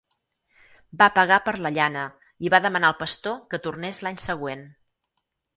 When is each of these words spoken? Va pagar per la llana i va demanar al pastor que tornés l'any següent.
Va 1.01 1.09
pagar 1.17 1.37
per 1.49 1.53
la 1.65 1.71
llana 1.75 2.05
i 2.47 2.53
va 2.55 2.63
demanar 2.69 2.91
al 2.93 2.97
pastor 3.05 3.39
que 3.53 3.63
tornés 3.69 4.01
l'any 4.07 4.21
següent. 4.29 4.69